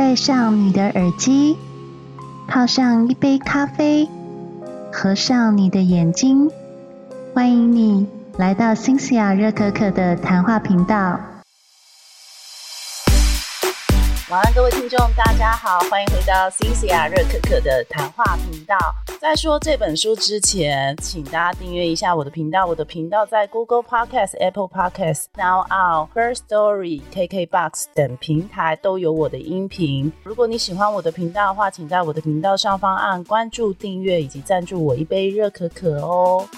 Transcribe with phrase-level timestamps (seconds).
[0.00, 1.58] 戴上你的耳机，
[2.48, 4.08] 泡上一杯咖啡，
[4.90, 6.50] 合上你的眼睛，
[7.34, 8.08] 欢迎你
[8.38, 11.20] 来到新西亚热可可的谈话频道。
[14.30, 18.78] 晚安，各位听众，大家好，欢迎回到新西亚热可可的谈话频道。
[19.20, 22.64] 在说这本书之前，请大家订阅一下我的频道。
[22.64, 30.10] 我的频道在 Google Podcast、Apple Podcast、Now Out、First Story、KKBox 等平台都有我的音频。
[30.24, 36.48] 如果你喜欢我的频道的话，请在我的频道上方按关注、订阅以及赞助我一杯热可可哦。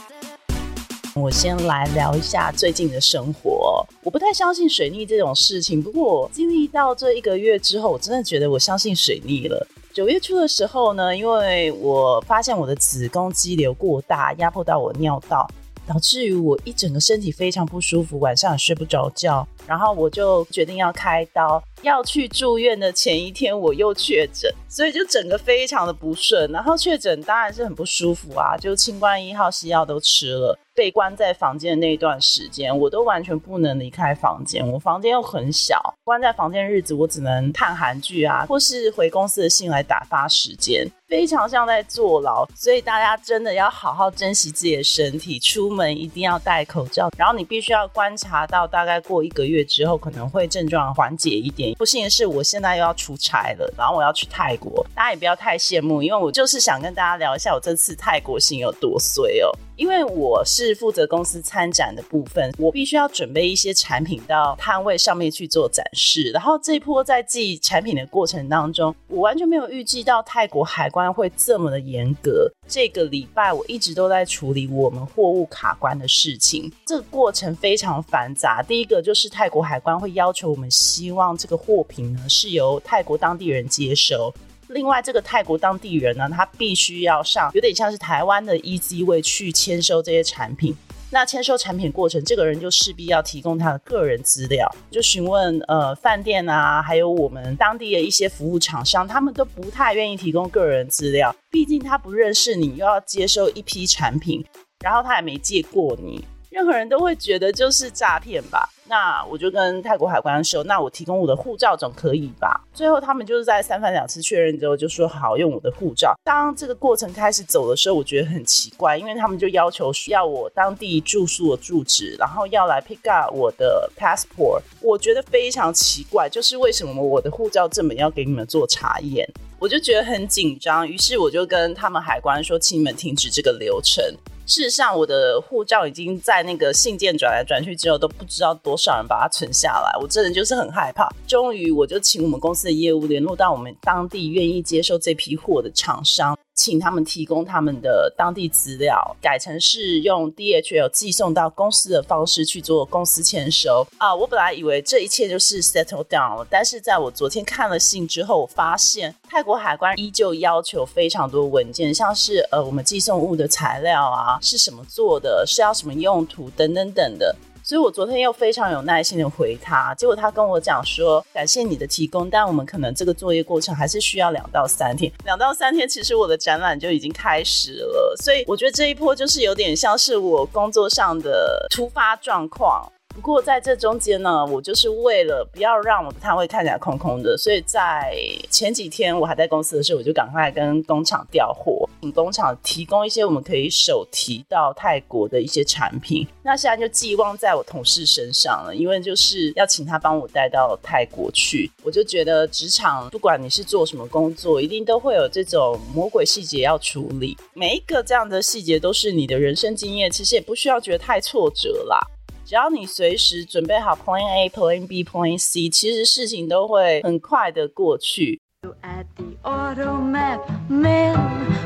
[1.16, 3.84] 我先来聊一下最近的生活。
[4.04, 9.66] 我不太相信水逆这种事情，不过经历到这一个月之后，我真的觉得我相信水逆了。
[9.92, 15.46] 九月初的时候呢，因为我发现我的子宫肌瘤过大，压迫到我尿道，
[15.86, 19.46] 导致于我一整个身体非常不舒服，晚上也睡不着觉。
[19.66, 26.50] 然后我就决定要开刀，要去住院的前一天我又确诊，所以就整个非常的不顺。
[26.50, 30.58] 然后确诊当然是很不舒服啊，就清冠一号西药都吃了。
[30.74, 34.66] 被关在房间的那一段时间，我都完全不能离开房间。
[34.66, 42.48] 我房间又很小，关在房间日子，我只能看韩剧啊，或是回公司的信来打发时间，非常像在坐牢。
[42.56, 47.10] 所以大家真的要好好珍惜自己的身体，出门一定要戴口罩。
[47.18, 51.71] 然后你必须要观察到大概过一个月之后，可能会症状缓解一点。
[51.74, 54.84] 不幸的是，我现在又要出差了，然后我要去泰国。
[54.94, 59.50] 大家也不要太羡慕，因为我就是想跟大家聊一下我这次泰国行有多衰哦。
[59.76, 66.30] 因为我是负责公司参展的部分，我必须要准备一些产品到摊位上面去做展示。
[66.30, 72.50] 然后这一波在寄产品的过程当中，我完全没有预计到泰国海关会这么的严格。
[72.68, 78.62] 这个礼拜我一直都在处理我们货物卡关的事情，这个过程非常繁杂。
[78.62, 84.32] 第一个就是泰国海关会要求我们，希望这个货品呢是由泰国当地人接收。
[84.72, 90.74] 另外，这个泰国当地人呢，他必须要上有点像是台湾的 EZ 位去签收这些产品。
[91.10, 104.42] 那签收产品过程，这个人就势必要提供他的个人资料，就询问呃饭店啊，还有我们当地的一些服务厂商，他们都不太愿意提供个人资料，毕竟他不认识你，又要接收一批产品，
[104.82, 106.24] 然后他也没借过你。
[106.48, 108.66] 任何人都会觉得就是诈骗吧？
[108.92, 112.60] 那我就跟泰国海关说，那我提供我的护照总可以吧？
[112.74, 116.14] 最后他们就是在三番两次确认之后，就说好用我的护照。
[116.22, 124.60] 当这个过程开始走的时候，我觉得很奇怪，因为他们就要求要我当地住宿的住址，然后要来 pick up 我的 passport。
[124.82, 129.26] 我觉得非常奇怪，就是为什么我的护照这么要给你们做查验？
[129.58, 134.04] 我就觉得很紧张，于是我就跟他们海关说，请你们停止这个流程。
[134.44, 139.96] 事实上，我的护照已经在那个信件转来转去之后，都不知道多少人把它存下来。
[140.00, 141.08] 我真的就是很害怕。
[141.26, 146.36] 终于，我就请我们公司的业务联络到我们当地愿意接受这批货的厂商。
[146.54, 154.14] 请他们提供他们的当地资料，改成是用 DHL 寄送到公司的方式去做公司签收啊！
[154.14, 167.34] 我本来以为这一切就是 settle down 了，但是在我昨天看了信之后，我发现泰国海关依旧要求非常多文件，像是呃我们寄送物的材料啊，是什么做的，是要什么用途等等等的。
[167.64, 175.10] 所以我昨天又非常有耐心的回他，结果他跟我讲说，感谢你的提供，但我们可能这个作业过程还是需要两到三天。
[175.24, 182.90] 两到三天，其实我的展览就已经开始了，所以我觉得这一波就是有点像是我工作上的突发状况。
[183.14, 188.12] 不过在这中间呢，我就是为了不要让我的摊位看起来空空的，所以在
[188.50, 196.26] 前几天我还在公司的时候，我就赶快跟工厂调货，请工厂提供一些我们可以手提到泰国的一些产品。
[196.42, 201.70] 那现在就寄望在我同事身上了，因为就是要请他帮我带到泰国去。
[201.84, 207.36] 我就觉得职场不管你是做什么工作，一定都会有这种魔鬼细节要处理。
[207.54, 212.00] 每一个这样的细节都是你的人生经验，其实也不需要觉得太挫折啦。
[212.45, 218.39] 只要你随时准备好 Plan A、Plan B、Plan C，其实事情都会很快的过去。
[218.81, 220.39] At the automat,
[220.69, 221.15] men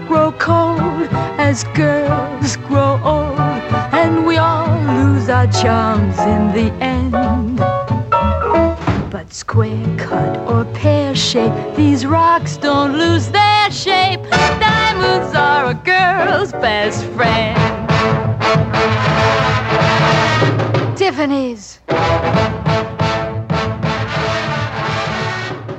[0.07, 1.07] grow cold
[1.37, 3.37] as girls grow old,
[3.91, 7.11] and we all lose our charms in the end.
[9.09, 14.21] But square cut or pear shape, these rocks don't lose their shape.
[14.59, 17.57] Diamonds are a girl's best friend.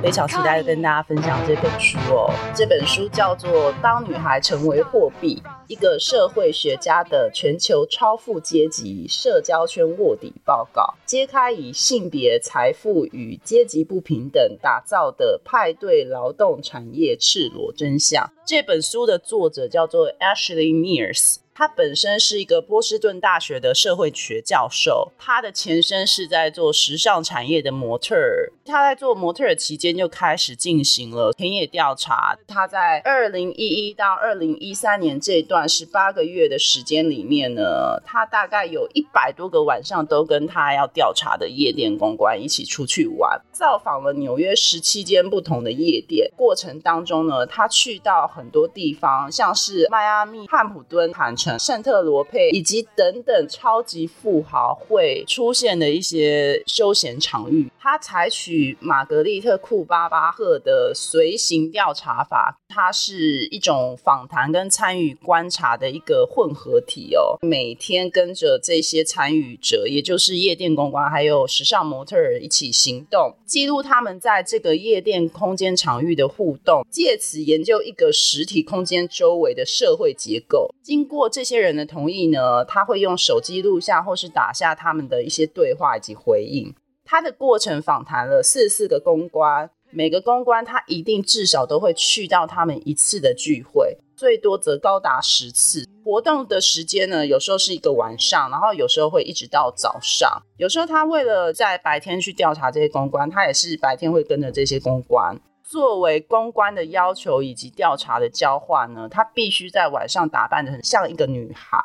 [0.00, 2.32] 非常期待跟大家分享这本书哦。
[2.54, 18.30] 这本书叫做《当女孩成为货币：一个社会学家的全球超富阶级社交圈卧底报告》，揭开以性别、财富与阶级不平等打造的派对劳动产业赤裸真相。
[18.46, 21.40] 这本书的作者叫做 Ashley Mears。
[21.58, 28.52] 他本身是一个波士顿大学的社会学教授，他的前身是在做时尚产业的模特儿。
[28.64, 32.38] 他在做模特儿期间就开始进行了田野调查。
[32.46, 46.30] 他在二零一一到二零一三年这段十八个月的时间里面呢，他大概有一百多个晚上都跟他要调查的夜店公关一起出去玩，造访了纽约十七间不同的夜店。
[46.36, 67.38] 过程当中呢，他去到很多地方，像是迈阿密、汉普敦、坦圣特罗佩以及等等超级富豪会出现的一些休闲场域，他采取玛格丽特库巴巴赫的随行调查法，它是一种访谈跟参与观察的一个混合体哦。
[67.40, 80.74] 每天跟着这些参与者，也就是夜店公关还有时尚模特儿一起行动，记录他们在这个夜店空间场域的互动，借此研究一个实体空间周围的社会结构。
[80.82, 86.74] 经过这些人的同意呢，他会用手机录下或是打下他们的一些对话以及回应。
[87.04, 95.88] 他的过程访谈了四十四个公关，每个公关他一定至少都会去到他们一次的聚会，最多则高达十次。
[96.04, 100.42] 活动的时间呢，有时候是一个晚上，然后有时候会一直到早上。
[100.56, 105.40] 有时候他为了在白天去调查这些公关，他也是白天会跟着这些公关。
[105.70, 111.78] 作为公关的要求以及调查的交换呢，他必须在晚上打扮的很像一个女孩。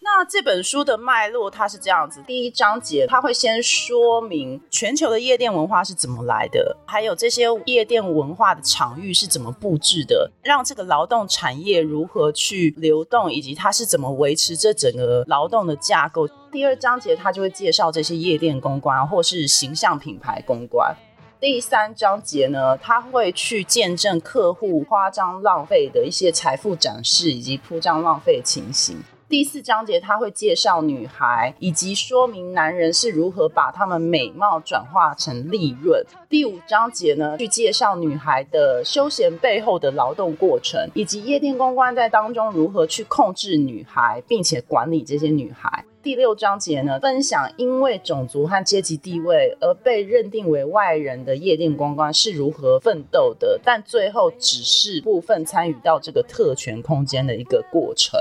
[0.00, 16.26] 那这本书的脉络它是这样子：第一章节，它会先说明全球的夜店文化是怎么来的，还有这些夜店文化的场域是怎么布置的，让这个劳动产业如何去流动，以及它是怎么维持这整个劳动的架构。
[16.50, 20.96] 第二章节，它就会介绍这些夜店公关或是形象品牌公关。
[21.40, 28.96] 第三章节呢，他会去见证客户夸张浪费的一些财富展示以及铺张浪费情形。
[29.28, 36.04] 第四章节他会介绍女孩，以及说明男人是如何把他们美貌转化成利润。
[36.28, 45.84] 第五章节呢，去介绍女孩的休闲背后的劳动过程，以及夜店公关在当中如何去控制女孩，并且管理这些女孩。
[46.00, 58.18] 第六章节呢，分享因为种族和阶级地位而被认定为外人的夜店公关是如何奋斗的，但最后只是部分参与到这个特权空间的一个过程。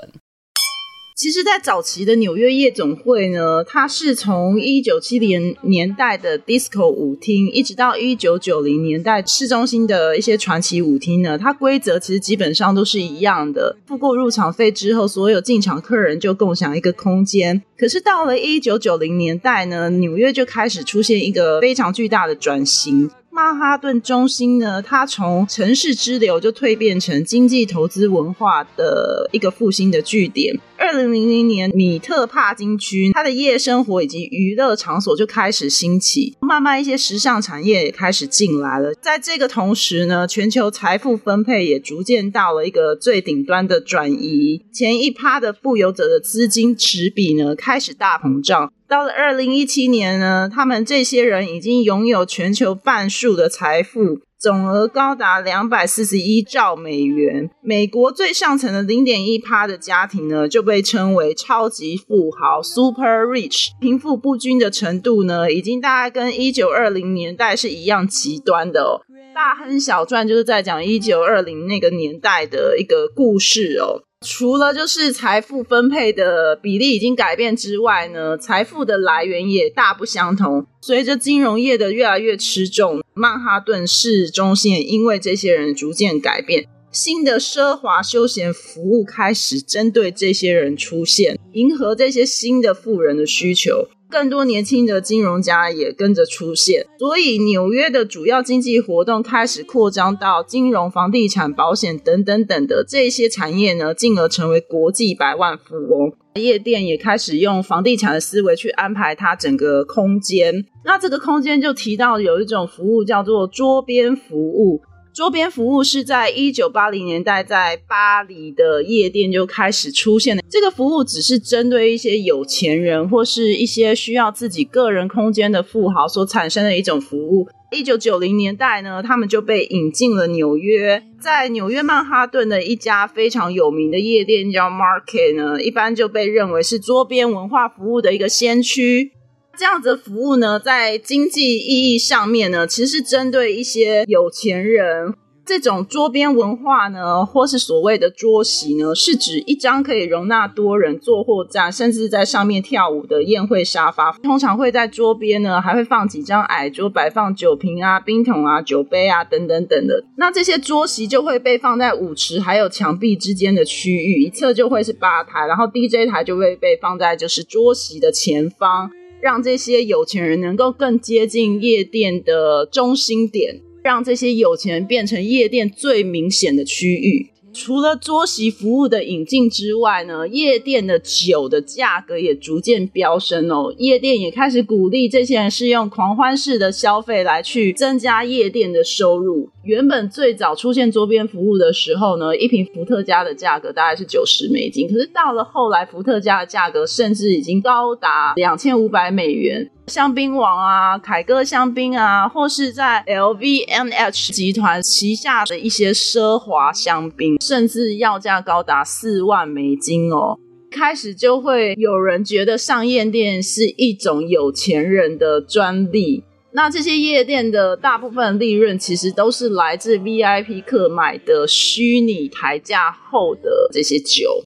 [1.18, 13.76] 其实，在早期的纽约夜总会呢，它是从一九七零年代的 disco 舞厅，一直到一九九零年代市中心的一些传奇舞厅呢，它规则其实基本上都是一样的。
[13.88, 17.64] 付过入场费之后，所有进场客人就共享一个空间。
[17.76, 23.10] 可是到了一九九零年代呢，纽约就开始出现一个非常巨大的转型。
[23.38, 30.60] 曼哈顿中心呢，它从城市支流就蜕变成经济投资文化的一个复兴的据点。
[30.76, 38.92] 二零零零年，米特帕金区它的夜生活以及娱乐场所就开始兴起，慢慢一些时尚产业也开始进来了。
[38.96, 48.74] 在这个同时呢，全球财富分配也逐渐到了一个最顶端的转移，前一趴的富有者的资金持比呢开始大膨胀。
[48.88, 57.50] 到了二零一七年呢，他们这些人已经拥有全球半数的财富，总额高达两百四十一兆美元。
[57.62, 63.72] 美国最上层的零点一趴的家庭呢，就被称为超级富豪 （super rich）。
[63.82, 69.02] 贫富不均的程度呢，已经大概跟一九二零年代是一样极端的哦。
[69.36, 74.07] 大亨小传就是在讲一九二零那个年代的一个故事哦。
[74.26, 80.66] 除了就是财富分配的比例已经改变之外呢，财富的来源也大不相同。
[80.82, 93.88] 随着金融业的越来越吃重，曼哈顿市中心也因为这些人逐渐改变，新的奢华休闲服务开始针对这些人出现，迎合这些新的富人的需求。
[94.10, 106.14] 更多年轻的金融家也跟着出现，所以纽约的主要经济活动开始扩张到金融、房地产、保险等等等的这些产业呢，进而成为国际百万富翁。
[106.36, 110.66] 夜店也开始用房地产的思维去安排它整个空间。
[110.86, 114.82] 那这个空间就提到有一种服务叫做桌边服务。
[115.18, 120.44] 桌边服务是在一九八零年代在巴黎的夜店就开始出现的。
[120.48, 127.48] 这个服务只是针对一些有钱人或是一些需要自己个人空间的富豪所产生的一种服务。
[127.72, 139.14] 一九九零年代呢，他们就被引进了纽约，在纽约曼哈顿的一家非常有名的夜店叫 Market 呢，一般就被认为是桌边文化服务的一个先驱。
[139.58, 145.16] 这样子的服务呢，在经济意义上面呢，其实是针对一些有钱人。
[145.44, 154.12] 这种桌边文化呢，或是所谓的桌席呢，是指一张可以容纳多人坐或站，甚至在上面跳舞的宴会沙发。
[154.22, 160.04] 通常会在桌边呢，还会放几张矮桌，摆放酒瓶啊、冰桶啊、酒杯啊等等等的。
[160.18, 173.62] 那这些桌席就会被放在舞池还有墙壁之间的区域，一侧就会是吧台，然后 DJ 台就会被放在就是桌席的前方，让这些有钱人能够更接近夜店的中心点。
[173.88, 177.30] 让这些有钱人变成夜店最明显的区域。
[177.60, 183.74] 除了桌席服务的引进之外呢，夜店的酒的价格也逐渐飙升哦。
[183.80, 189.50] 夜店也开始鼓励这些人是用狂欢式的消费来去增加夜店的收入。
[189.64, 199.72] 原本最早出现桌边服务的时候呢，一瓶伏特加的价格大概是九十美金，可是到了后来，伏特加的价格甚至已经高达两千五百美元。
[199.88, 210.38] 香槟王啊，凯歌香槟啊，或是在 LVMH 集团旗下的一些奢华香槟，甚至要价高达四万美金哦。
[210.70, 216.26] 开始就会有人觉得上夜店是一种有钱人的专利。
[216.52, 224.44] 那这些夜店的大部分利润，其实都是来自 VIP 客买的虚拟抬价后的这些酒。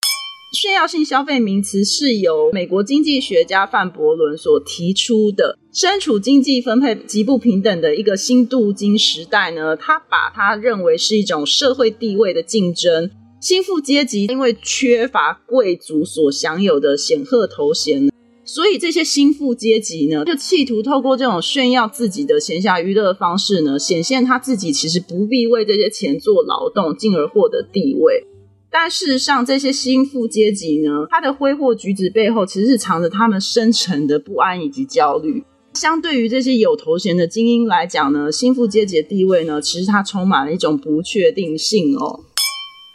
[0.51, 5.57] 炫耀性消费名词是由美国经济学家范伯伦所提出的。
[5.73, 13.09] 身处经济分配极不平等的一个新镀金时代呢，他把它认为是一种社会地位的竞争。
[13.39, 18.11] 新富阶级因为缺乏贵族所享有的显赫头衔，
[18.43, 28.27] 所以这些新富阶级呢，就企图透过这种炫耀自己的闲暇娱乐方式呢，显现他自己其实不必为这些钱做劳动，进而获得地位。
[28.71, 35.43] 但事实上，这些新富阶级呢，他的挥霍举止背后，其实是藏着他们深沉的不安以及焦虑。
[35.73, 42.21] 相对于这些有头衔的精英来讲呢，新富阶级的地位呢，其实它充满了一种不确定性哦。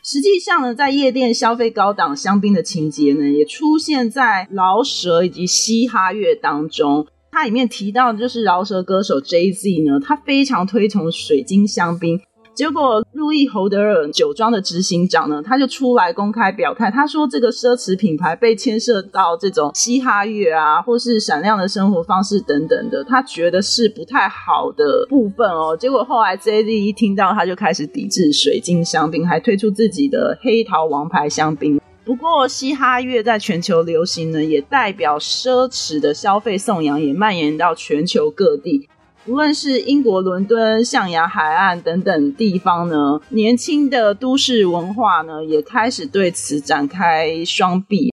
[0.02, 7.06] 实际上呢，在夜店消费高档香槟的情节呢，也出现在饶舌以及嘻哈乐当中。
[7.32, 12.18] 它里面提到的就是饶舌歌手 Jay Z 呢，他非常推崇水晶香槟。
[12.56, 25.76] 结果，路易侯德尔酒庄的执行长呢，他就出来公开表态，他说这个奢侈品牌被牵涉到这种嘻哈乐啊，或是闪亮的生活方式等等的，他觉得是不太好的部分哦。
[25.78, 31.78] 结果后来 J D 一听到，他就开始抵制水晶香槟，还推出自己的黑桃王牌香槟。
[32.06, 38.88] 不过，嘻哈乐在全球流行呢，也代表奢侈的消费颂扬也蔓延到全球各地。
[39.28, 48.12] 无论是英国伦敦、象牙海岸等等地方呢，年轻的都市文化呢，也开始对此展开双臂。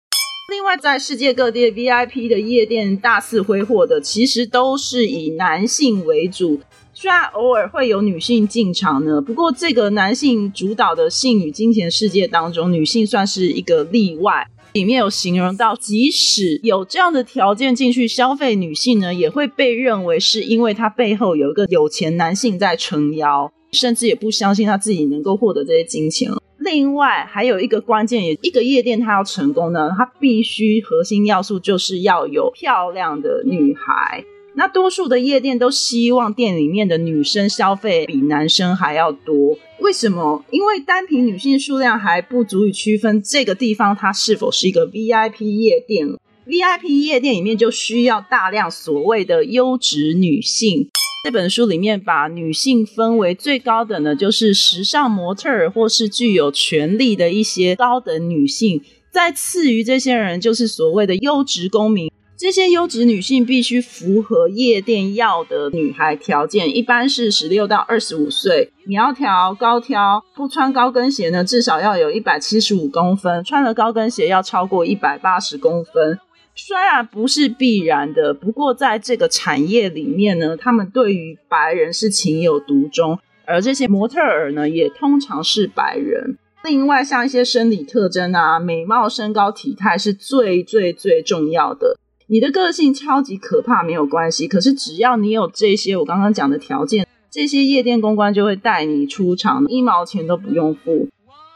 [0.51, 6.60] 另外，在世界各地 VIP 的夜店大肆挥霍的，其实都是以男性为主。
[6.94, 14.48] 虽然偶尔会有女性进场呢，不过这个男性主导的性与金钱世界当中，女性算是一个例外。
[14.73, 26.31] 里面有形容到，即使有这样的条件进去消费，女性呢也会被认为是因为她背后有一个有钱男性在撑腰，甚至也不相信她自己能够获得这些金钱。
[26.59, 34.23] 另外还有一个关键，也一个夜店它要成功呢，它必须核心要素就是要有漂亮的女孩。
[34.56, 40.44] 那多数的夜店都希望店里面的女生消费比男生还要多，为什么？
[40.51, 46.08] 因为单凭女性数量还不足以区分这个地方它是否是一个 VIP 夜店。
[46.46, 50.89] VIP 夜店里面就需要大量所谓的优质女性。
[51.24, 62.12] 这本书里面把女性分为最高等的，就是时尚模特儿或是具有权力的一些高等女性，再次于这些人就是所谓的优质公民。
[62.39, 76.17] 这些优质女性必须符合夜店要的女孩条件，一般是十六到二十五岁，苗条高挑，不穿高跟鞋呢，至少要有一百七十五公分，穿了高跟鞋要超过一百八十公分。
[76.55, 86.38] 虽然不是必然的，不过在这个产业里面呢，他们对于白人是情有独钟，而这些模特儿呢，也通常是白人。
[86.63, 91.98] 另外，像一些生理特征啊，美貌、身高、体态是最最最重要的。
[92.31, 101.07] 你的个性超级可怕没有关系，可是只要你有这些我刚刚讲的条件，这些夜店公关就会带你出场，一毛钱都不用付。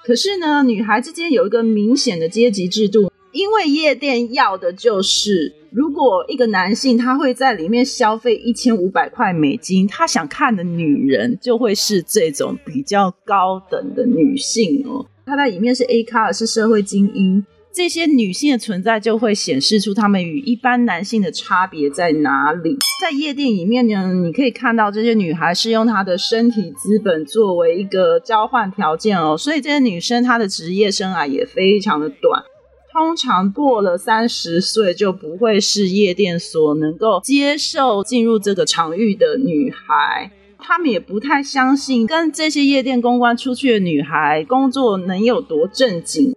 [0.04, 15.06] 可是呢，女孩之间有一个明显的阶级制度，因为夜店要的就是，如果一个男性他会在里面消费一千五百块美金，他想看的女人就会是这种比较高等的女性哦。
[15.24, 22.78] 他在里面是 A 卡，是社会精英，这些女性的存在就会显示出她们与一般男性的差别在哪里。
[23.02, 32.44] 在夜店里面呢，你可以看到这些女孩是用她的身体资本作为一个交换条件哦，所以这些女生她的职业生涯也非常的短。
[32.92, 46.33] 通常过了三十岁就不会是夜店所能够接受进入这个场域的女孩，他们也不太相信跟这些夜店公关出去的女孩工作能有多正经。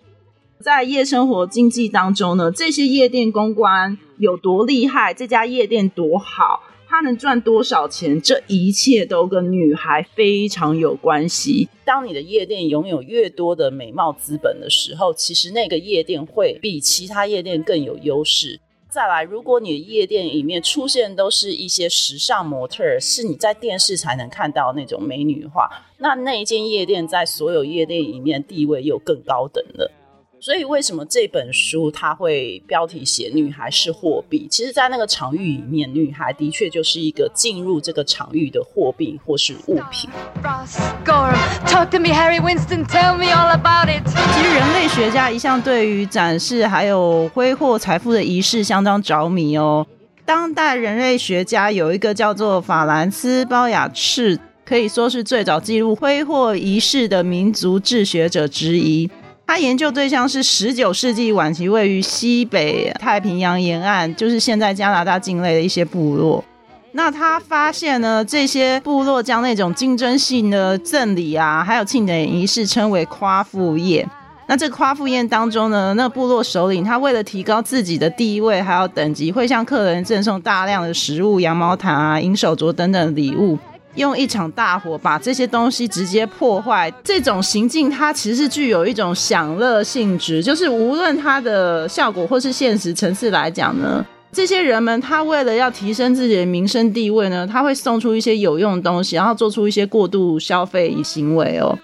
[0.66, 6.64] 在夜生活经济当中呢，这些夜店公关有多厉害，这家夜店多好。
[6.88, 8.20] 他能赚多少钱？
[8.20, 11.68] 这一切都跟女孩非常有关系。
[11.84, 18.58] 当你的夜店拥有越多的美貌资本的时候，其实那个夜店会比其他夜店更有优势。
[18.88, 29.92] 再来，如果你的夜店里面出现都是一些时尚模特，是你在电视才能看到那种美女的话，那那一间夜店在所有夜店里面地位又更高等了。
[30.46, 34.46] 所以，为什么这本书它会标题写“女孩是货币”？
[34.48, 40.08] 其实，在那个场域里面，女孩的确就是一个进入这个场域的货币或是物品。
[40.38, 40.44] 其
[44.40, 49.84] 实，人类学家一向对于展示还有挥霍财富的仪式相当着迷哦。
[50.24, 59.10] 当代人类学家有一个叫做法兰斯·包雅士，可以说是最早记录挥霍仪式的民族志学者之一。
[59.46, 66.44] 他研究对象是十九世纪晚期位于西北太平洋沿岸，就是现在加拿大境内的一些部落。
[66.92, 74.08] 那他发现呢，这些部落将那种竞争性的赠礼啊，还有庆典仪式称为夸父宴。
[74.48, 83.56] 那这夸父宴当中呢，那部落首领他为了提高自己的地位还有等级，会向客人赠送大量的食物、羊毛毯啊、银手镯等等礼物。
[83.96, 101.78] 用一场大火把这些东西直接破坏，这种行径它其实是具有一种享乐性质，就是无论它的效果或是现实层次来讲呢，这些人们他为了要提升自己的民生地位呢，他会送出一些有用的东西，然后做出一些过度消费行为哦。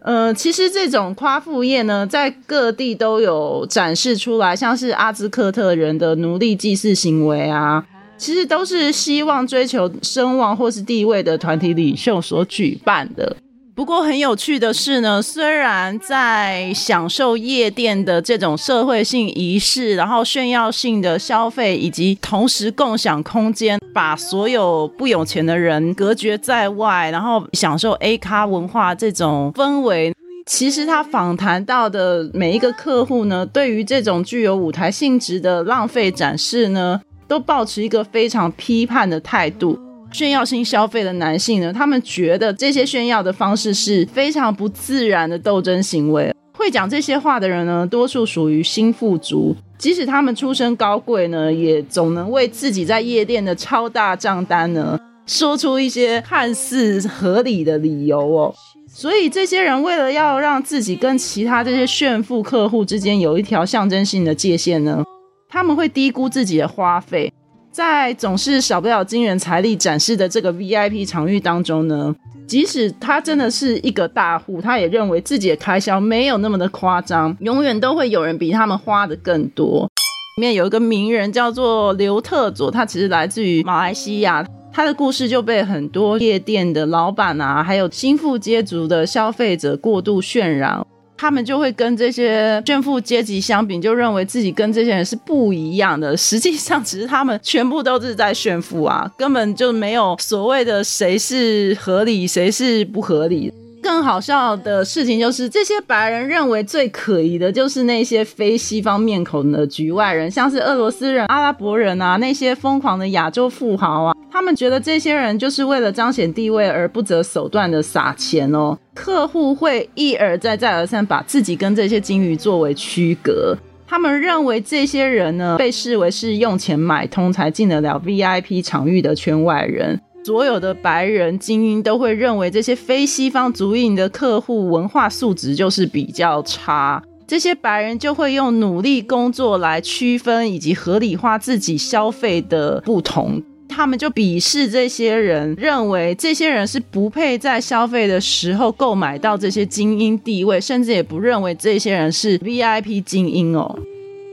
[0.00, 7.84] 呃，其实这种夸父宴呢，在各地都有展示出来，像是阿兹克特人的奴隶祭祀行为啊。
[8.18, 13.36] 其实都是希望追求声望或是地位的团体领袖所举办的。
[13.74, 30.14] 不过很有趣的是呢，虽然在享受夜店的这种社会性仪式，然后炫耀性的消费，以及同时共享空间，把所有不有钱的人隔绝在外，然后享受 A 咖文化这种氛围，
[30.46, 37.02] 其实他访谈到的每一个客户呢，对于这种具有舞台性质的浪费展示呢。
[37.28, 39.78] 都保持一个非常批判的态度。
[40.12, 46.32] 炫耀性消费的男性呢，他们觉得这些炫耀的方式是非常不自然的斗争行为。
[46.52, 58.54] 会讲这些话的人呢，多数属于新富族，即使他们出身高贵呢，也总能为自己在夜店的超大账单呢，说出一些看似合理的理由哦。
[58.88, 65.04] 所以这些人为了要让自己跟其他这些炫富客户之间有一条象征性的界限呢。
[65.48, 67.32] 他们会低估自己的花费，
[67.70, 72.14] 在总是少不了惊人财力展示的这个 VIP 场域当中呢，
[72.46, 79.88] 即使他真的是一个大户，他也认为自己的开销没有那么的夸张，永远都会有人比他们花的更多。
[80.36, 90.86] 里面有一个名人叫做刘特佐，他其实来自于马来西亚，他的故事就被很多夜店的老板啊，还有心腹接族的消费者过度渲染。
[91.16, 96.16] 他们就会跟这些炫富阶级相比，就认为自己跟这些人是不一样的。
[96.16, 103.52] 实际上，只是他们全部都是在炫富啊，根本就没有所谓的谁是合理，谁是不合理。
[103.86, 114.12] 更好笑的事情就是，这些白人认为最可疑的就是那些非西方面孔的局外人，像是俄罗斯人、阿拉伯人啊，那些疯狂的亚洲富豪啊。
[114.28, 118.76] 他们觉得这些人就是为了彰显地位而不择手段的撒钱哦。
[118.92, 123.56] 客户会一而再、再而三把自己跟这些金鱼作为区隔。
[123.86, 130.00] 他们认为这些人呢，被视为是用钱买通才进得了 VIP 场域的圈外人。
[130.26, 137.00] 所有的白人精英都会认为这些非西方族裔的客户文化素质就是比较差。
[137.28, 143.40] 这些白人就会用努力工作来区分以及合理化自己消费的不同。
[143.68, 153.78] 他们就鄙视这些人，认为这些人是不配在消费的时候购买到这些精英地位，甚至也不认为这些人是 VIP 精英哦。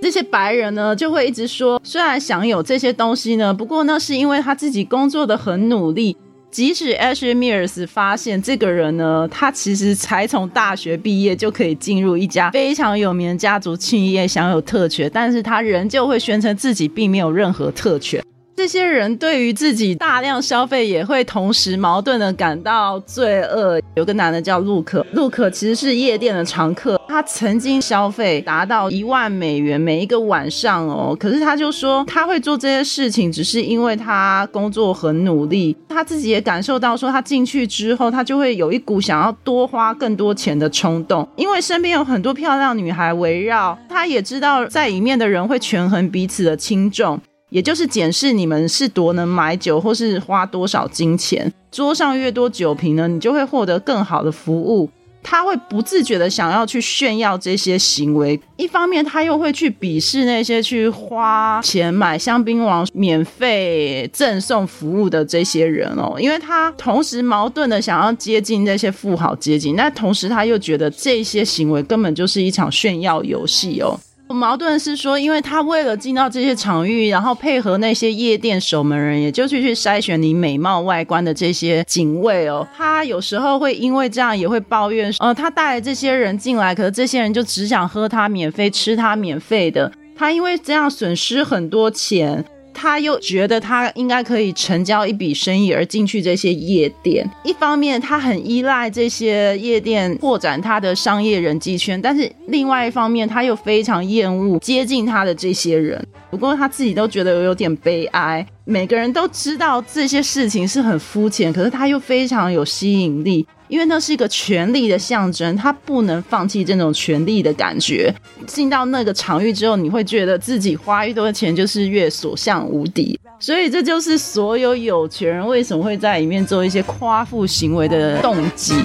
[0.04, 6.18] 这些白人呢，就会一直说，虽然享有这些东西呢，不过那，是因为他自己工作的很努力。
[6.52, 18.22] 即使 Ashley Mears 发现这个人呢，他其实才从大学毕业就可以进入一家非常有名的家族企业，享有特权，但是他仍旧会宣称自己并没有任何特权。
[18.64, 23.78] 这些人对于自己大量消费也会同时矛盾的感到罪恶。
[23.98, 31.14] 有个男的叫陆可，陆可其实是夜店的常客，他曾经消费达到一万美元每一个晚上哦。
[31.20, 47.20] 可是他就说他会做这些事情，只是因为他工作很努力，他自己也感受到说他进去之后，他就会有一股想要多花更多钱的冲动，因为身边有很多漂亮女孩围绕，他也知道在里面的人会权衡彼此的轻重。
[47.54, 51.54] 也就是检视你们是多能买酒，或是花多少金钱。
[51.72, 54.90] 桌上越多酒瓶呢，你就会获得更好的服务。
[55.22, 73.98] 他会不自觉的想要去炫耀这些行为，一方面他又会去鄙视那些去花钱买香槟王免费赠送服务的这些人哦，因为他同时矛盾的想要接近那些富豪阶级，但同时他又觉得这些行为根本就是一场炫耀游戏哦。
[74.34, 92.44] 矛盾是说，因为他为了进到这些场域，然后配合那些夜店守门人，也就去去筛选你美貌外观的这些警卫哦，他有时候会因为这样也会抱怨，呃，他带了这些人进来，可是这些人就只想喝他免费、吃他免费的，他因为这样损失很多钱。
[92.74, 97.30] 他又觉得他应该可以成交一笔生意而进去这些夜店。
[97.44, 106.06] 一方面，他很依赖这些夜店扩展他的商业人际圈，但是另外一方面，他又非常厌恶接近他的这些人。
[106.30, 108.46] 不过他自己都觉得有点悲哀。
[108.66, 113.46] 每个人都知道这些事情是很肤浅，可是他又非常有吸引力。
[113.74, 118.14] 因为那是一个权力的象征，他不能放弃这种权力的感觉。
[118.46, 123.20] 进到那个场域之后，你会觉得自己花越多的钱就是越所向无敌。
[123.40, 128.76] 所以这就是所有有钱人为什么会在里面做一些夸父行为的动机。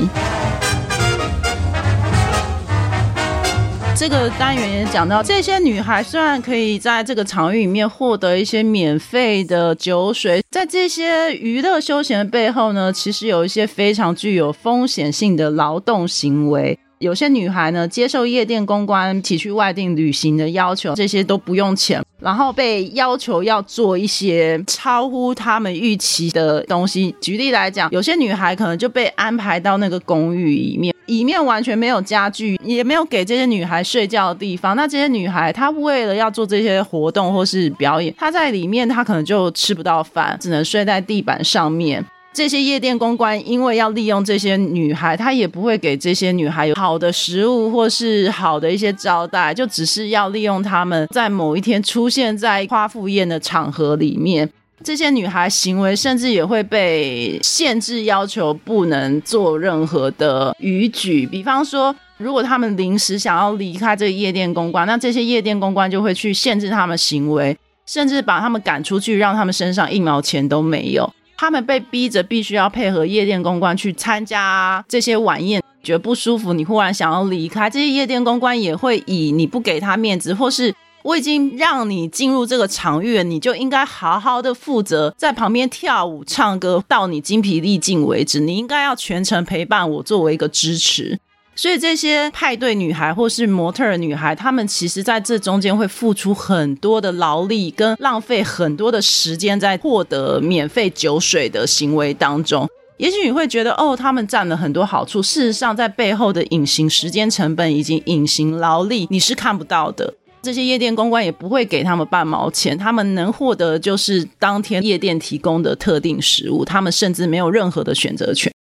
[3.99, 16.79] 这个单元也讲到，这些女孩虽然可以在这个场域里面获得一些免费的酒水，在这些娱乐休闲的背后呢，其实有一些非常具有风险性的劳动行为。
[16.99, 27.15] 有些女孩呢，接受夜店公关提去外地旅行的要求，这些都不用钱，然后被要求要做一些超乎他们预期的东西。
[27.21, 30.95] 举例来讲，有些女孩可能就被安排到那个公寓里面。
[31.07, 34.77] 里面完全没有家具，也没有给这些女孩睡觉的地方。
[34.77, 42.05] 那这些女孩，她为了要做这些活动或是表演，她在里面，她可能就吃不到饭，只能睡在地板上面。
[42.39, 54.49] 这些夜店公关因为要利用这些女孩，他也不会给这些女孩有好的食物或是好的一些招待，就只是要利用她们在某一天出现在夸父宴的场合里面。
[54.85, 61.27] 这些女孩行为甚至也会被限制，要求不能做任何的逾矩。
[61.27, 71.13] 比方说，如果他们临时想要离开这个夜店公关，那这些夜店公关就会去限制他们行为，甚至把他们赶出去，让他们身上一毛钱都没有。
[71.39, 80.75] 他们被逼着必须要配合夜店公关去参加这些晚宴，觉得不舒服，你忽然想要离开，这些夜店公关也会以你不给他面子，或是。
[81.05, 88.41] 我已经让你进入这个场域，你就应该好好的负责在旁边跳舞、唱歌，到你精疲力尽为止。
[88.41, 91.19] 你应该要全程陪伴我，作为一个支持。
[91.59, 102.69] 所以这些派对女孩或是模特女孩，她们其实在这中间会付出很多的劳力，跟浪费很多的时间在获得免费酒水的行为当中。
[102.99, 105.21] 也许你会觉得，哦，他们占了很多好处。
[105.21, 110.15] 事实上，在背后的隐形时间成本以及隐形劳力，你是看不到的。
[110.41, 118.53] 这些夜店公关也不会给他们半毛钱，他们能获得就是当天夜店提供的特定食物，他们甚至没有任何的选择权。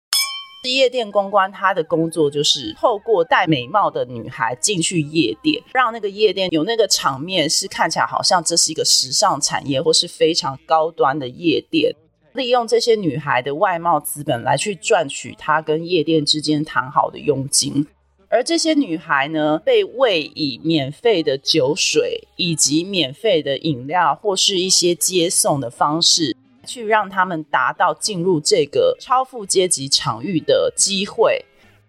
[0.68, 11.92] 夜店公关他的工作就是透过带美貌的女孩进去夜店，让那个夜店有那个场面是看起来好像这是一个时尚产业或是非常高端的夜店，
[12.34, 17.86] 利用这些女孩的外貌资本来去赚取他跟夜店之间谈好的佣金。
[18.28, 31.46] 而这些女孩呢，被喂以免费的酒水，以及免费的饮料，或是一些接送的方式，去让他们达到进入这个超富阶级场域的机会。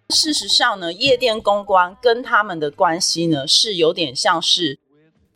[0.10, 4.80] 事实上呢，夜店公关跟他们的关系呢，是有点像是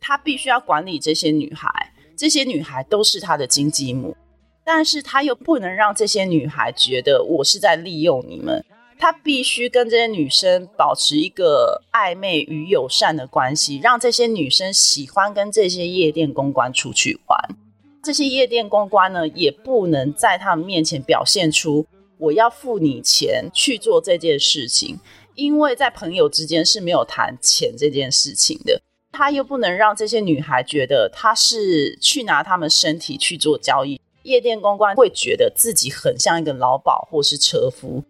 [0.00, 4.16] 他必须要管理这些女孩，这些女孩都是他的经济母，
[4.64, 8.64] 但是他又不能让这些女孩觉得我是在利用你们。
[8.98, 17.56] 他必须跟这些女生保持一个暧昧与友善的关系，让这些女生喜欢跟这些夜店公关出去玩。
[18.02, 21.86] 这些夜店公关呢，也不能在他们面前表现出
[22.18, 24.98] 我要付你钱去做这件事情，
[25.36, 28.82] 因为在朋友之间是没有谈钱这件事情的。
[29.12, 34.00] 他又不能让这些女孩觉得他是去拿他们身体去做交易。
[34.24, 38.02] 夜店公关会觉得自己很像一个劳保或是车夫。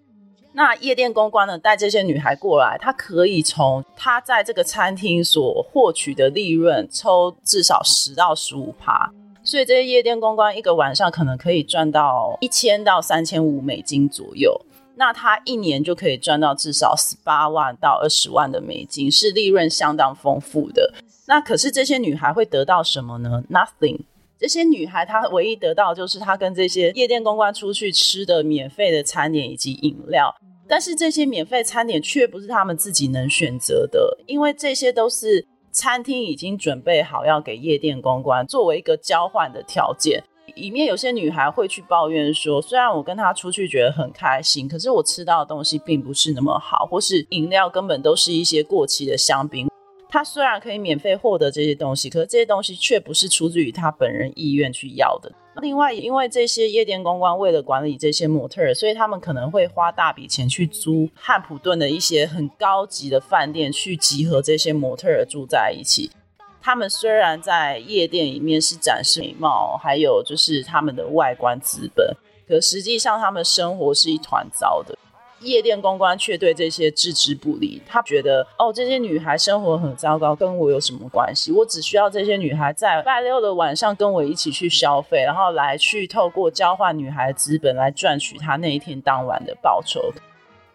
[0.55, 9.11] 那夜店公关呢，带这些女孩过来，他可以从他在这个餐厅所获取的利润抽至少十到十五趴，
[9.45, 14.61] 所以这些夜店公关一个晚上可能可以赚到一千到三千五美金左右，
[14.97, 20.95] 那他一年就可以赚到至少十八万到二十万的美金，是利润相当丰富的。
[21.27, 24.01] 那可是这些女孩会得到什么呢？Nothing。
[24.39, 30.35] 这些女孩她唯一得到就是她跟这些夜店公关出去吃的免费的餐点以及饮料。
[30.69, 40.23] 但是这些免费餐点却不是她们自己能选择的，因为这些都是餐厅已经准备好要给夜店公关作为一个交换的条件。
[40.55, 49.69] 里面有些女孩会去抱怨说，虽然我跟她出去觉得很开心，可是我吃到的东西并不是那么好，或是饮料根本都是一些过期的香槟。
[50.11, 55.33] 他虽然可以免费获得这些东西，可是这些东西却不是出自于他本人意愿去要的。
[55.61, 66.11] 另外，因为这些夜店公关为了管理这些模特儿，所以他们可能会花大笔钱去租汉普顿的一些很高级的饭店，去集合这些模特儿住在一起。
[66.61, 72.17] 他们虽然在夜店里面是展示美貌，还有就是他们的外观资本，
[72.49, 74.97] 可实际上他们生活是一团糟的。
[75.43, 81.53] 夜店公关却对这些置之不理，他觉得哦，这些女孩生活很糟糕，跟我有什么关系？
[81.53, 90.13] 我只需要这些女孩在拜六的晚上跟我一起去消费，然后来去透过交换女孩资本来赚取他那一天当晚的报酬。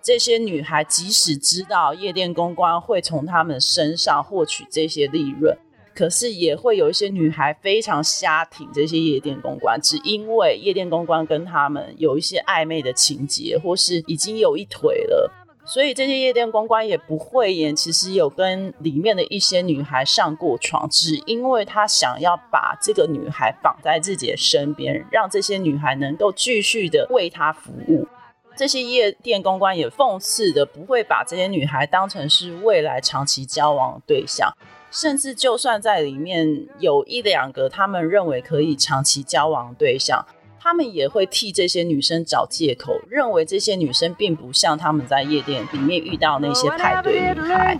[0.02, 5.58] 这些女孩即使知道夜店公关会从他们身上获取这些利润。
[5.98, 15.32] 可是也会有一些女孩非常瞎挺这些夜店公关，只因为夜店公关跟他们有一些暧昧的情节，或是已经有一腿了，
[15.66, 17.76] 所以这些夜店公关也不会演。
[17.76, 28.08] 其实有跟里面的一些女孩上过床，只因为他想要把这个女孩绑在自己的身边，让这些女孩能够继续的为他服务。
[28.56, 34.52] 这些夜店公关也讽刺的不会把这些女孩当成是未来长期交往的对象。
[34.90, 40.26] 甚至就算在里面有一两个他们认为可以长期交往对象，
[40.60, 47.78] 他们也会替这些女生找借口，认为这些女生并不像他们在夜店里面遇到那些派对女孩。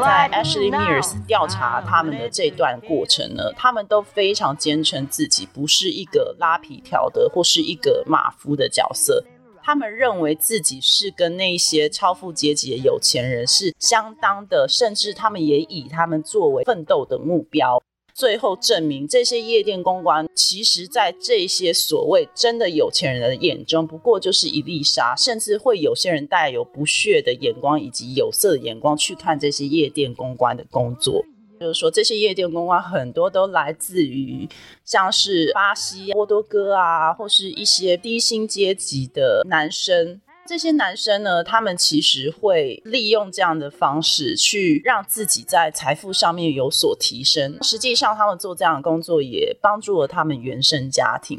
[0.00, 9.24] 在 Ashley Mears 调查他们的这段过程呢，他们都非常坚称自己不是一个拉皮条的或是一个马夫的角色。
[9.68, 17.82] 他们认为自己是跟那些超富阶级的有钱人是相当的，甚至他们也以他们作为奋斗的目标。
[18.14, 31.22] 最后证明，这些夜店公关其实，在这些所谓真的有钱人的眼中，不过就是一粒沙，甚至会有些人带有不屑的眼光以及有色的眼光去看这些夜店公关的工作。
[31.58, 34.48] 就是说，这些夜店公关很多都来自于
[34.84, 40.20] 像是巴西、波多哥啊，或是一些低薪阶级的男生。
[40.46, 47.58] 这些男生呢，他们其实会利用这样的方式去让自己在财富上面有所提升。
[47.62, 51.38] 实际上，他们做这样的工作也帮助了他们原生家庭。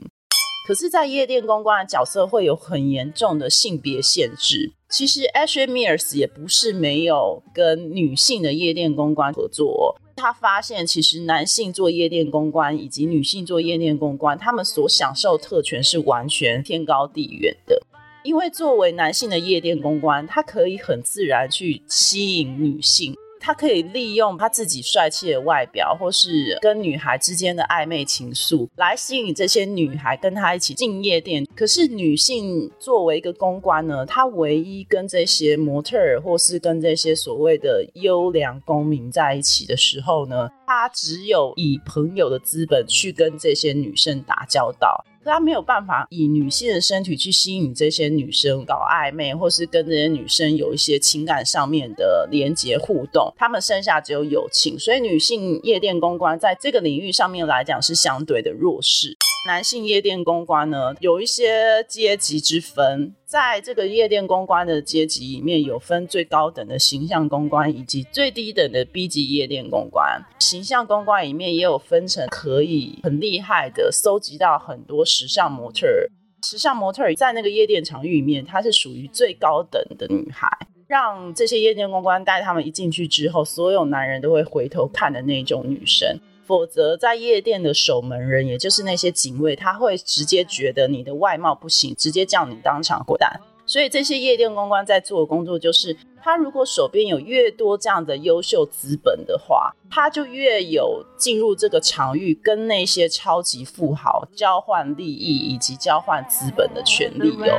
[0.68, 4.74] 可是，在夜店公关的角色会有很严重的性别限制。
[4.88, 9.96] 其实，Ashley Mears 也不是没有跟女性的夜店公关合作。
[10.20, 17.82] 他发现，其实男性做夜店公关以及女性做夜店公关，他们所享受特权是完全天高地远的。
[18.24, 23.16] 因为作为男性的夜店公关，他可以很自然去吸引女性。
[23.40, 31.46] 他可以利用他自己帅气的外表，或是跟女孩之间的暧昧情愫，来吸引这些女孩跟他一起进夜店。
[31.56, 45.06] 可是女性作为一个公关呢，她唯一跟这些模特儿或是跟这些所谓的优良公民在一起的时候呢，她只有以朋友的资本去跟这些女生打交道。
[45.26, 53.32] 他没有办法以女性的身体去吸引这些女生搞暧昧，或是跟这些女生有一些情感上面的连接互动。
[53.38, 59.16] 他们剩下只有友情，所以女性夜店公关在这个领域上面来讲是相对的弱势。
[59.48, 70.22] 男性夜店公关呢，有一些阶级之分，在这个夜店公关的阶级里面有分最高等的形象公关，以及最低等的 B 级夜店公关。
[70.40, 76.10] 形象公关里面也有分成可以很厉害的，搜集到很多时尚模特儿，
[76.44, 80.50] 时尚模特在那个夜店场域里面，她是属于最高等的女孩。
[80.86, 86.20] 让这些夜店公关带他们一进去之后，所有男人都会回头看的那种女生。
[86.50, 93.40] 否则，在夜店的守门人，也就是那些警卫，他会直接觉得你的外貌不行，直接叫你当场滚蛋。
[93.68, 107.54] 所以，这些夜店公关在做的工作就是，他如果手边有越多这样的优秀资本的话，他就越有进入这个场域跟那些超级富豪交换利益以及交换资本的权利哟。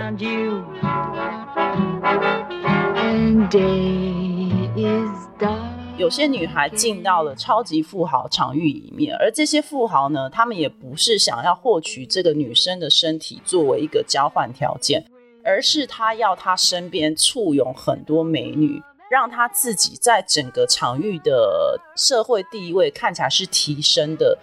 [6.00, 15.04] 有些女孩进到了超级富豪场域里面，而这些富豪呢，他们也不是想要获取这个女生的身体作为一个交换条件，
[15.44, 24.38] 而是他要他身边簇拥很多美女，让他自己在整个场域的社会地位看起来是提升的。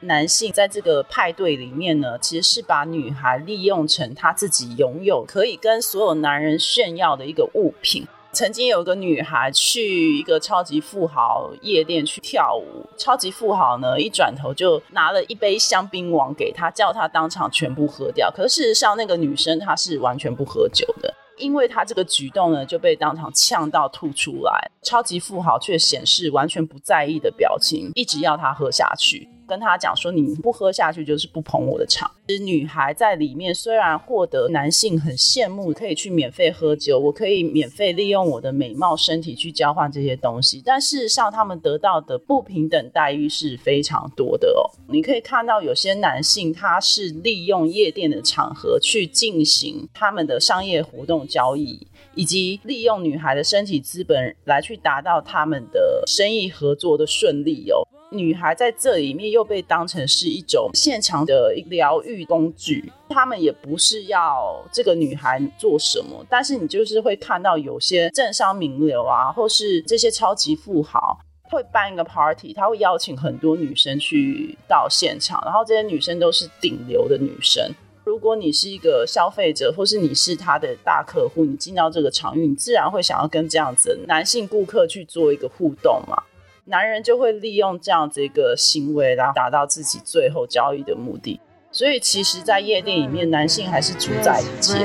[0.00, 8.06] 男性在这个派对里面呢，其实是把女孩利用成他自己拥有可以跟所有男人炫耀的一个物品。
[8.32, 18.30] 曾经有个女孩去一个超级富豪夜店去跳舞，超级富豪呢一转头就拿了一杯香槟王给她，叫她当场全部喝掉。
[18.30, 21.14] 可是事实上，那个女生她是完全不喝酒的。
[21.38, 24.70] 因为他这个举动呢，就被当场呛到吐出来。
[24.82, 29.28] 超级富豪却显示完全不在意的表情，一直要他喝下去。
[29.46, 32.10] 跟他讲说，你不喝下去就是不捧我的场。
[32.28, 44.70] 其实女孩在里面虽然获得男性很羡慕，可以去免费喝酒，我可以免费利用我的美貌身体去交换这些东西，但事实上他们得到的不平等待遇是非常多的哦。
[44.88, 57.86] 你可以看到有些男性他是利用夜店的场合去进行他们的商业活动交易，以及利用女孩的身体资本来去达到他们的生意合作的顺利哦。
[58.12, 77.70] 女孩在这里面又被当成是一种现场的疗愈工具，他们也不是要这个女孩做什么，但是你就是会看到有些政商名流啊，或是这些超级富豪会办一个 party，他会邀请很多女生去到现场，然后这些女生都是顶流的女生。
[78.04, 86.20] 如果你是一个消费者，或是你是他的大客户，你进到这个场域，你自然会想要跟这样子男性顾客去做一个互动嘛。
[86.66, 91.40] 男人就会利用这样子一个行为，然后达到自己最后交易的目的。
[91.72, 94.78] 所以，其实，在夜店里面，男性还是主宰一切。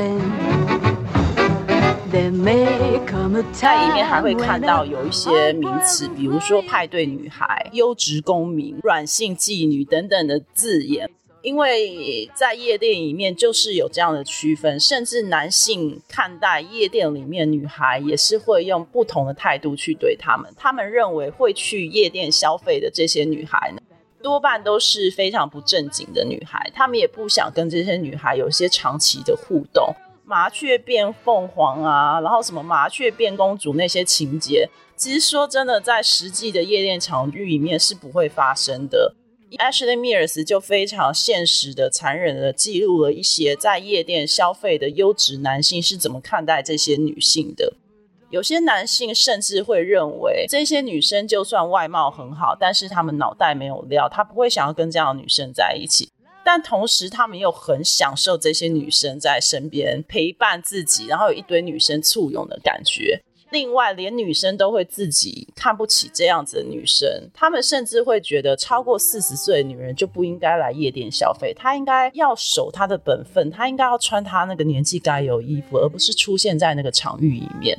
[3.54, 11.08] 在里面还会看到有一些名词，比如说派对女孩、优质公民、软性妓女等等的字眼。
[11.42, 20.52] 因为在夜店里面就是有这样的区分，甚至男性看待夜店里面女孩也是会用不同的态度去对他们。
[20.58, 23.82] 他们认为会去夜店消费的这些女孩呢，
[24.22, 29.96] 多半都是非常不正经的女孩，他们也不想跟这些女孩有一些长期的互动。
[30.26, 39.16] 麻雀变凤凰啊，然后什么麻雀变公主那些情节，其实说真的，在实际的夜店场域里面是不会发生的。
[39.56, 47.74] Ashley Mears 就非常现实的、残忍的记录了一些在夜店消费的优质男性是怎么看待这些女性的。
[48.30, 56.10] 有些男性甚至会认为，这些女生就算外貌很好，但是他们脑袋没有料，他不会想要跟这样的女生在一起。
[56.44, 63.22] 但同时，他们又很享受这些女生在身边陪伴自己，然后有一堆女生簇拥的感觉。
[63.52, 77.78] 另外，连女生都会自己看不起这样子的女生，他们甚至会觉得超过四十岁的女人就不应该来夜店消费，她应该要守她的本分，她应该要穿她那个年纪该有衣服，而不是出现在那个场域里面。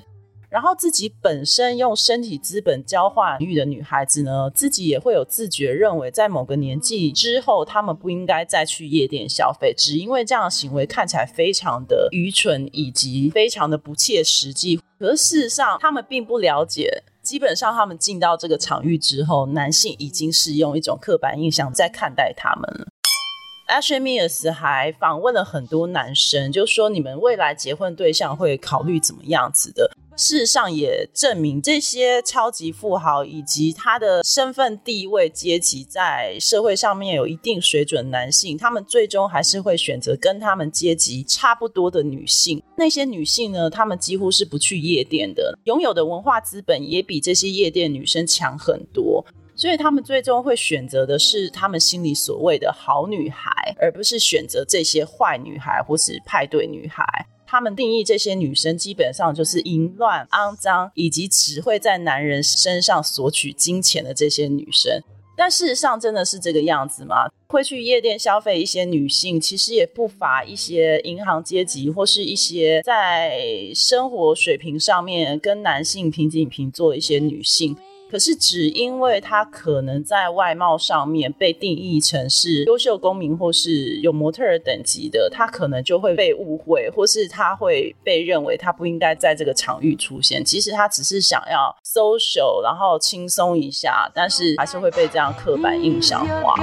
[0.50, 14.80] 然后自己本身用身体资本交换欲的女孩子呢，自己也会有自觉认为，在某个年纪之后，她们不应该再去夜店消费，只因为这样的行为看起来非常的愚蠢以及非常的不切实际。
[14.98, 22.86] 可是事实上，他们并不了解，基本上他们进到这个场域之后，男性已经是用一种刻板印象在看待他们了。
[23.68, 29.90] Ashley Mears 还访问了很多男生，就说你们未来结婚对象会考虑怎么样子的。
[30.16, 42.60] 事实上也证明，这些超级富豪以及他的身份地位阶级在社会上面有一定水准，男性他们最终还是会选择跟他们阶级差不多的女性。
[42.76, 49.24] 那些女性呢，她们几乎是不去夜店的，拥有的文化资本也比这些夜店女生强很多，
[49.58, 57.04] 所以他们最终会选择的是他们心里所谓的好女孩，而不是选择这些坏女孩或是派对女孩。
[57.44, 65.02] 他们定义这些女生基本上就是淫乱、肮脏，以及只会在男人身上索取金钱的这些女生。
[65.36, 67.26] 但事实上真的是这个样子吗？
[67.48, 73.40] 会去夜店消费一些女性，其实也不乏一些银行阶级或是一些在
[73.74, 77.76] 生活水平上面跟男性平起平坐的一些女性。
[78.10, 90.42] 可是，只因为他可能在外貌上面被定义成是优秀公民，或是有模特儿等级的，他可能就会被误会，或是他会被认为他不应该在这个场域出现。
[90.44, 96.54] 其实他只是想要 social，然后轻松一下，但是还是会被这样刻板印象化。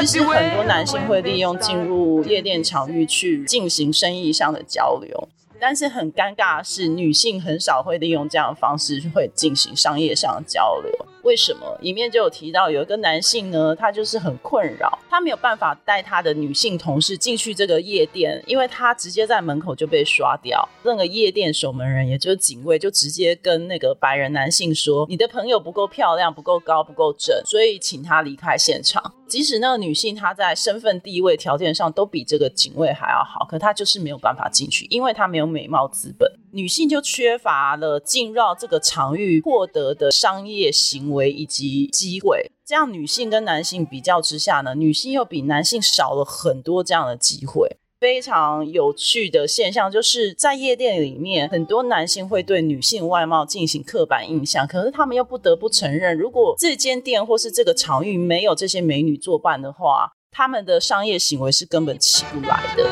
[0.00, 5.28] 其实很多男性会利用进入夜店场域去进行生意上的交流。
[5.60, 11.06] 但是很尴尬的是，女性很少会利用这样的方式会进行商业上的交流。
[11.28, 11.76] 为什么？
[11.82, 20.66] 里面就有提到有一个男性呢，他就是很困扰，他没有办法带他的女性同事进去这个夜店，因为他直接在门口就被刷掉。
[20.82, 36.26] 那个夜店守门人，也就是警卫，就直接跟那个白人男性说：“你的朋友不够漂亮，不够高，不够正，所以请他离开现场。”即使那个女性她在身份地位条件上都比这个警卫还要好，可她就是没有办法进去，因为她没有美貌资本。
[36.52, 42.50] 女性就缺乏了进入这个场域获得的商业行为以及机会。
[42.64, 47.76] 这样女性跟男性比较之下呢，女性又比男性少了很多这样的机会。
[48.00, 62.86] 非常有趣的现象就是在夜店里面，很多男性会对女性外貌进行刻板印象，可是他们又不得不承认，如果这间店或是这个场域没有这些美女作伴的话，他们的商业行为是根本起不来的。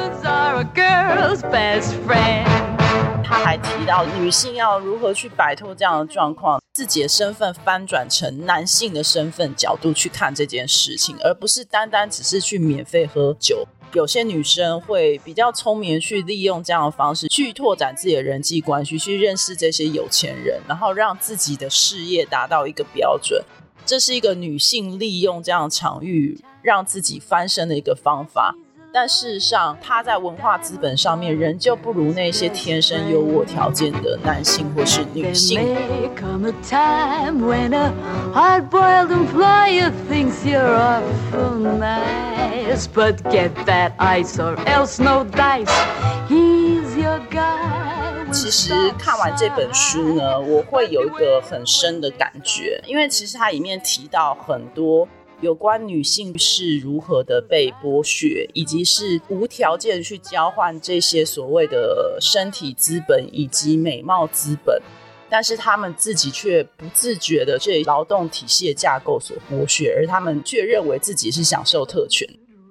[3.28, 13.66] 他还提到，女性要如何去摆脱这样的状况，自己的身份翻转成男性的身份角度去看这件事情，而不是单单只是去免费喝酒。
[13.94, 23.42] 有些女生会比较聪明，去利用这样的方式去拓展自己的人际关系，去认识这些有钱人，然后让自己的事业达到一个标准。
[23.84, 28.54] 这是一个女性利用这样场域让自己翻身的一个方法。
[28.98, 35.60] 但事实上，他在文化资本上面仍旧不如那些天生优渥条件的男性或是女性。
[48.32, 55.06] 其实看完这本书呢，我会有一个很深的感觉，因为其实它里面提到很多。
[55.42, 64.80] 有关女性是如何的被剥削，以及是无条件去交换这些所谓的身体资本以及美貌资本，
[65.28, 72.26] 但是他们自己却不自觉的被劳动体系的架构所剥削，而他们却认为自己是享受特权。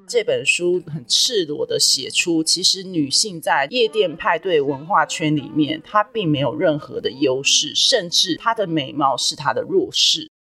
[0.07, 10.31] 这本书很赤裸的写出，其实女性在夜店派对文化圈里面，她并没有任何的优势，甚至她的美貌是她的弱势。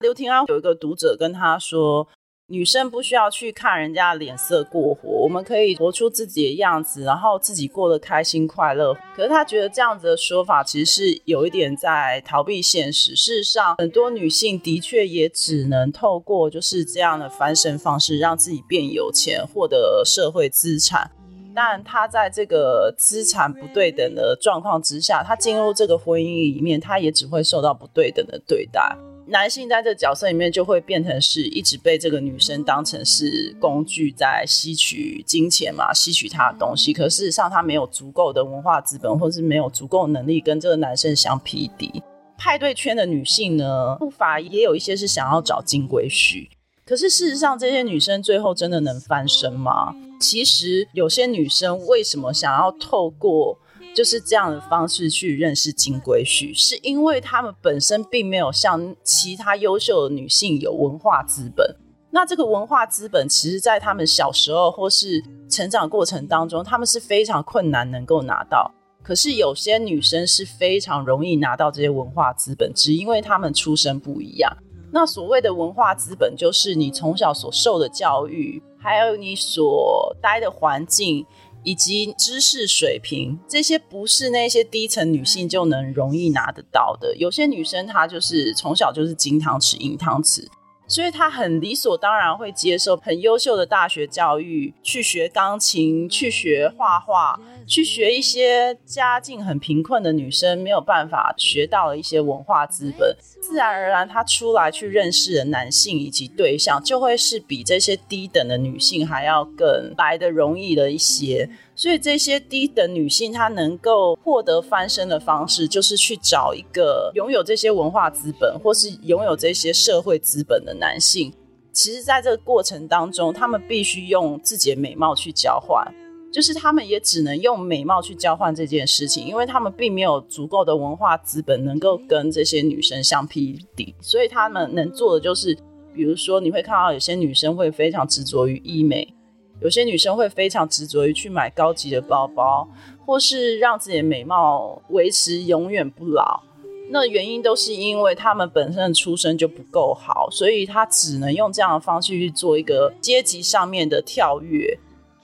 [0.00, 2.06] 刘婷安有一个读者跟他说
[2.46, 13.16] ：“女生不需要去看人家脸色过活，我们可以活出自己的样子，然后自己过得开心快乐。”可是他觉得这样子的说法其实是有一点在逃避现实。
[13.16, 21.10] 事实上，很多女性的确也只能透过就是这样的翻身方式，让自己变有钱，获得社会资产。
[21.52, 28.96] 但她在这个资产不对等的状况之下，她进入这个婚姻里面，她也只会受到不对等的对待。
[29.30, 36.94] 男性在这角色里面就会变成是一直被这个女生当成是工具在吸取金钱嘛，吸取她的东西。
[36.94, 42.02] 可事实上，她没有足够的文化资本，或是没有足够能力跟这个男生相匹敌。
[42.38, 46.48] 派对圈的女性呢，不乏也有一些是想要找金龟婿。
[46.86, 49.94] 可是事实上，这些女生最后真的能翻身吗？
[50.18, 53.58] 其实有些女生为什么想要透过？
[53.98, 61.74] 就是这样的方式去认识金龟婿，是因为他们本身并没有像其他优秀的女性有文化资本。
[62.12, 65.20] 那这个文化资本，其实在他们小时候或是
[65.50, 68.72] 成长过程当中，他们是非常困难能够拿到。
[69.02, 74.56] 可是有些女生是非常容易拿到这些文化资本，只因为他们出身不一样。
[74.92, 81.26] 那所谓的文化资本，就是你从小所受的教育，还有你所待的环境。
[81.62, 87.14] 以及知识水平，这些不是那些低层女性就能容易拿得到的。
[87.16, 90.46] 有些女生她就是从小就是金汤匙、银汤匙，
[90.88, 103.14] 所以她很理所当然会接受很优秀的大学教育，去学钢琴，去学画画，去学一些家境很贫困的女生没有办法学到的一些文化资本。
[103.40, 111.48] 自然而然，她出来去认识的男性以及对象，就会是比这些低等的女性还要更来的容易的一些。
[111.78, 121.32] 所以这些低等女性，她能够获得翻身的方式，就是去找一个拥有这些文化资本，或是拥有这些社会资本的男性。
[121.72, 125.86] 其实，在这个过程当中，他们必须用自己的美貌去交换，
[126.32, 135.56] 就是他们也只能用美貌去交换这件事情，因为他们并没有足够的文化资本能够跟这些女生相匹敌，所以他们能做的就是，
[135.94, 139.14] 比如说，你会看到有些女生会非常执着于医美。
[139.60, 142.68] 有些女生会非常执着于去买高级的包包，
[143.04, 146.42] 或是让自己的美貌维持永远不老。
[146.90, 154.78] 那原因都是因为她们本身的出身就不够好，所以她只能用这样的方式去做一个阶级上面的跳跃。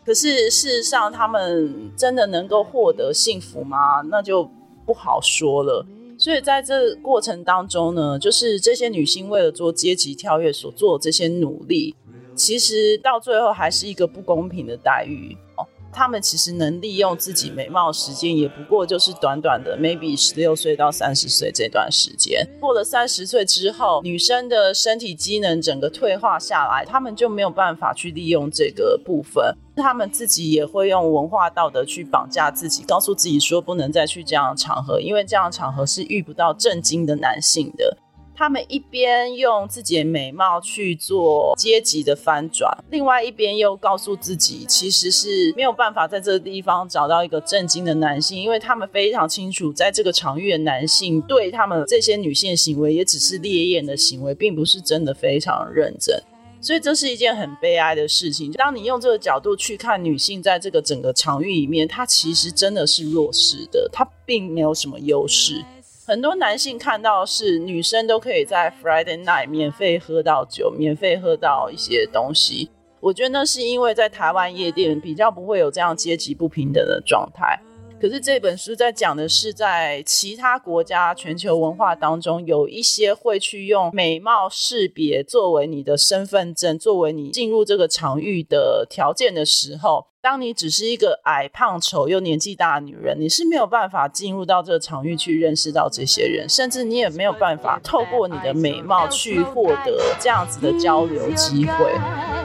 [0.05, 4.03] 可是事实上，她们真的能够获得幸福吗？
[4.11, 4.51] 那就
[4.85, 5.87] 不好说了。
[6.18, 11.95] 所以在这过程当中呢，就是这些女性为了做阶级跳跃所做的这些努力。
[12.35, 15.66] 其实到最后还是一个不公平的待遇哦。
[15.97, 22.45] 他们其实能利用自己美貌时间，也不过就是短短的 maybe 十六岁到三十岁这段时间。
[22.59, 29.57] 过了三十岁之后，女生的身体机能整个退化下来，他们就没有办法去利用这个部分。
[29.76, 37.97] 他们自己也会用文化道德去绑架自己，告诉自己说不能再去这样的场合，因为这样的场合是遇不到正经的男性的。
[38.37, 56.20] 他们一边用自己的美貌去做阶级的翻转，另外一边又告诉自己，其实是没有办法在这个地方找到一个正经的男性，因为他们非常清楚，在这个场域的男性对他们这些女性行为也只是烈焰的行为，并不是真的非常认真。
[56.61, 58.51] 所以这是一件很悲哀的事情。
[58.53, 65.62] 当你用这个角度去看女性在这个整个场域里面，她其实真的是弱势的，她并没有什么优势。
[66.07, 72.70] 很多男性看到是女生都可以在 Friday night 免费喝到酒，免费喝到一些东西。
[73.00, 77.59] 我觉得那是因为在台湾夜店比较不会有这样阶级不平等的状态。
[78.05, 90.09] 可是这本书在讲的是，在其他国家全球文化当中，有一些会去用美貌识别作为你的身份证，作为你进入这个场域的条件的时候。
[90.20, 102.43] 当你只是一个矮胖丑又年纪大的女人，你是没有办法进入到这个场域去认识到这些人，甚至你也没有办法透过你的美貌去获得这样子的交流机会。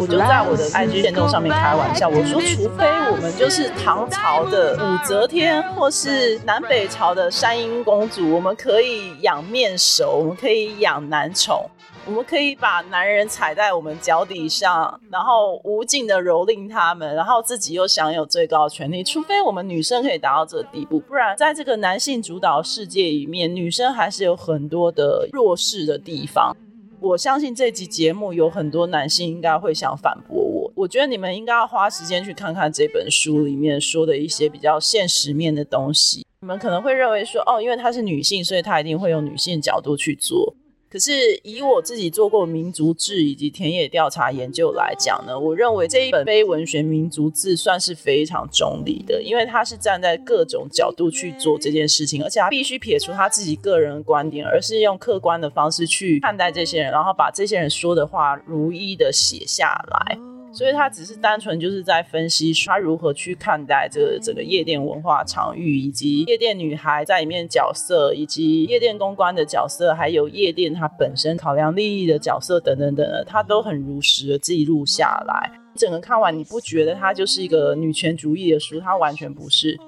[0.00, 11.68] 我就在我的 IG 线动上面开玩笑，我说，除非我们就是唐朝的武则天，或是南北朝的山阴公主，我们可以养面熟，我们可以养男宠，
[12.06, 19.02] 我们可以把男人踩在我们脚底上，然后无尽的蹂躏他们，然后自己又享有最高权利。
[19.02, 26.56] 除非我们女生可以达到这个地步，不然在这个男性主导世界里面，女生还是有很多的弱势的地方。
[27.00, 30.72] 我相信这集节目有很多男性应该会想反驳我。
[30.76, 36.24] 我觉得你们应该要花时间去看看这本书里面说的一些比较现实面的东西。
[36.40, 40.54] 你们可能会认为说，哦，因为她是女性，所以她一定会用女性角度去做。
[40.88, 60.35] 可是以我自己做过民族志以及田野调查研究来讲呢，我认为这一本非文学民族志算是非常中立的，因为他是站在各种角度去做这件事情，而且他必须撇除他自己个人的观点，而是用客观的方式去看待这些人，然后把这些人说的话如一的写下来。
[60.56, 75.52] 所以他只是单纯就是在分析他如何去看待这个整个夜店文化场域，以及夜店女孩在里面角色，以及夜店公关的角色，还有夜店它本身考量利益的角色等等等等，他都很如实的记录下来。
[75.74, 78.80] 整个看完，你不觉得它就是一个女权主义的书？
[78.80, 79.78] 它完全不是。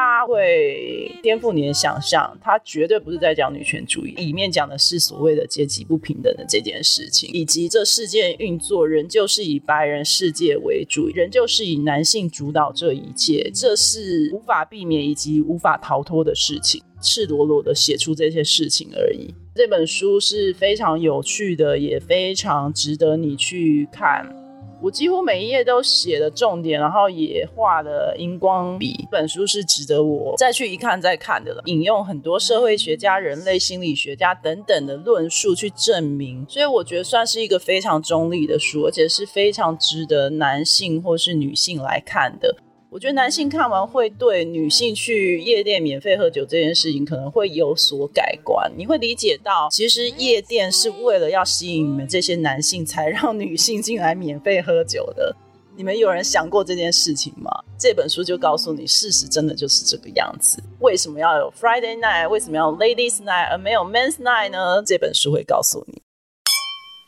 [0.00, 19.34] 它会颠覆你的想象，它绝对不是在讲女权主义，里面讲的是所谓的阶级不平等的这件事情，以及这事件运作仍旧是以白人世界为主，仍旧是以男性主导这一切，这是无法避免以及无法逃脱的事情，赤裸裸的写出这些事情而已。
[19.56, 24.32] 这本书是非常有趣的，也非常值得你去看。
[24.80, 28.94] 我几乎每一页都写了重点，然后也画了荧光笔。
[29.02, 31.62] 这本书是值得我再去一看再看的了。
[31.66, 42.56] 引用很多社会学家、人类心理学家等等的论述去证明，所以我觉得算是一个非常中立的书，而且是非常值得男性或是女性来看的。
[42.90, 48.72] 我觉得男性看完会对女性去夜店免费喝酒这件事情可能会有所改观。
[48.76, 55.36] 你会理解到，其实夜店是为了要吸引你们这些男性才让女性进来免费喝酒的。
[55.76, 57.50] 你们有人想过这件事情吗？
[57.78, 60.60] 这本书就告诉你，事实真的就是这个样子。
[60.80, 62.28] 为什么要有 Friday night？
[62.28, 64.82] 为什么要 Ladies night 而没有 Men's night 呢？
[64.82, 66.02] 这本书会告诉你。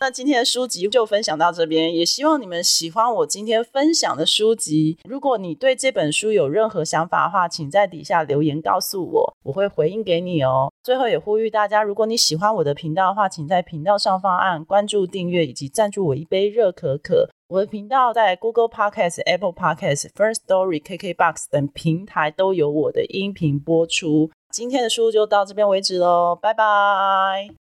[0.03, 4.97] 那今天的书籍就分享到这边，也希望你们喜欢我今天分享的书籍。
[5.05, 10.73] 如果你对这本书有任何想法的话，请在底下留言告诉我，我会回应给你哦。
[10.83, 17.29] 最后也呼吁大家，如果你喜欢我的频道的话，请在频道上方按关注、订阅以及赞助我一杯热可可。
[17.51, 24.31] 我的频道在 Google Podcast、Apple Podcast、First Story、KKBox 等平台都有我的音频播出。
[24.51, 27.60] 今天的书就到这边为止喽，拜拜。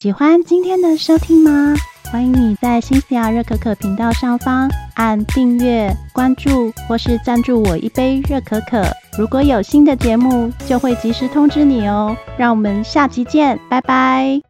[0.00, 1.74] 喜欢今天的收听吗？
[2.10, 8.82] 欢迎你在新西亚热可可频道上方按订阅、关注或是赞助我一杯热可可。
[9.18, 12.16] 如果有新的节目，就会及时通知你哦。
[12.38, 14.40] 让我们下期见，拜拜。